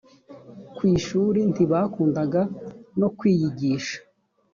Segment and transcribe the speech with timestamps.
[0.75, 2.41] ku ishuri ntibakundaga
[2.99, 3.97] no kwiyigisha